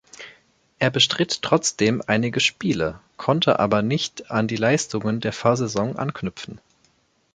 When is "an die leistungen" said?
4.31-5.19